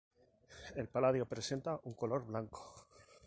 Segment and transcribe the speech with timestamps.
[0.75, 2.87] El paladio presenta un color blanco.